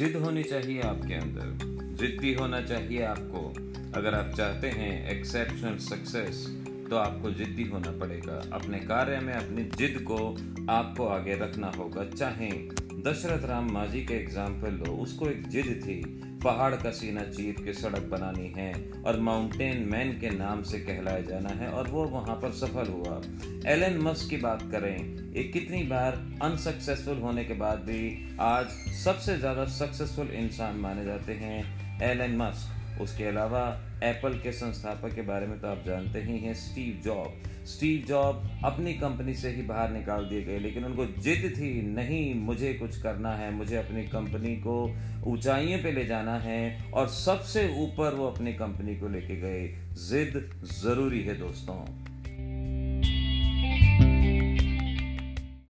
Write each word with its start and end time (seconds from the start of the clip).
जिद 0.00 0.14
होनी 0.16 0.42
चाहिए 0.42 0.80
आपके 0.80 1.14
अंदर। 1.14 1.96
जिद्दी 1.96 2.32
होना 2.34 2.60
चाहिए 2.60 3.02
आपको। 3.02 3.40
अगर 3.98 4.14
आप 4.14 4.32
चाहते 4.36 4.68
हैं 4.68 5.10
एक्सेप्शनल 5.10 5.76
सक्सेस 5.78 6.44
तो 6.90 6.96
आपको 6.96 7.30
जिद्दी 7.30 7.64
होना 7.64 7.90
पड़ेगा। 7.98 8.40
अपने 8.52 8.78
कार्य 8.78 9.18
में 9.20 9.32
अपनी 9.34 9.64
जिद 9.76 10.00
को 10.02 10.16
आपको 10.72 11.06
आगे 11.06 11.34
रखना 11.34 11.72
होगा। 11.76 12.04
चाहे 12.04 12.50
दशरथ 13.02 13.44
राम 13.44 13.70
माझी 13.72 14.04
के 14.04 14.14
एग्ज़ाम्पल 14.14 14.72
लो 14.74 14.96
उसको 14.96 15.28
एक 15.28 15.46
जिद 15.48 15.80
थी। 15.84 16.00
पहाड़ 16.44 16.74
का 16.74 16.90
सीना 16.90 17.22
चीर 17.22 17.62
के 17.64 17.72
सड़क 17.72 18.02
बनानी 18.02 18.46
है 18.56 18.72
और 19.06 19.18
माउंटेन 19.20 19.82
मैन 19.88 20.12
के 20.20 20.30
नाम 20.30 20.62
से 20.62 20.78
कहलाया 20.78 21.20
जाना 21.20 21.48
है 21.48 21.68
और 21.68 21.88
वो 21.88 22.04
वहाँ 22.04 22.36
पर 22.36 22.52
सफल 22.52 22.92
हुआ। 22.92 23.20
एलन 23.70 23.98
मस्क 24.02 24.30
की 24.30 24.36
बात 24.36 24.62
करें 24.72 25.32
एक 25.32 25.52
कितनी 25.52 25.82
बार 25.82 26.12
अनसक्सेसफुल 26.42 27.18
होने 27.18 27.44
के 27.44 27.54
बाद 27.54 27.78
भी 27.78 28.36
आज 28.40 28.66
सबसे 29.04 29.36
ज़्यादा 29.38 29.64
सक्सेसफुल 29.64 30.30
इंसान 30.34 30.76
माने 30.76 31.04
जाते 31.04 31.32
हैं 31.32 31.58
एलन 32.02 32.36
मस्क 32.36 32.79
उसके 33.00 33.24
अलावा 33.24 33.82
एप्पल 34.04 34.32
के 34.32 34.52
संस्थापक 34.52 35.14
के 35.14 35.22
बारे 35.22 35.46
में 35.46 35.60
तो 35.60 35.68
आप 35.68 35.84
जानते 35.86 36.22
ही 36.22 36.38
हैं 36.38 36.54
स्टीव 36.54 37.00
जॉब 37.04 37.42
स्टीव 37.66 38.06
जॉब 38.08 38.50
अपनी 38.64 38.94
कंपनी 38.94 39.34
से 39.34 39.50
ही 39.50 39.62
बाहर 39.62 39.90
निकाल 39.90 40.24
दिए 40.24 40.42
गए, 40.42 40.58
लेकिन 40.58 40.84
उनको 40.84 41.06
जिद 41.06 41.54
थी, 41.56 41.82
नहीं, 41.82 42.34
मुझे 42.34 42.74
कुछ 42.74 43.02
करना 43.02 43.30
है, 43.30 43.50
मुझे 43.50 43.76
अपनी 43.76 44.02
कंपनी 44.02 44.56
को 44.56 44.96
ऊंचाइयों 45.26 45.82
पे 45.82 45.92
ले 45.92 46.04
जाना 46.04 46.38
है। 46.38 46.92
और 46.92 47.08
सबसे 47.08 47.68
ऊपर 47.78 48.14
वो 48.14 48.26
अपनी 48.26 48.52
कंपनी 48.52 48.96
को 48.96 49.08
लेके 49.08 49.36
गए। 49.36 49.66
जिद 49.92 50.50
ज़रूरी 50.82 51.22
है 51.22 51.38
दोस्तों। 51.38 52.09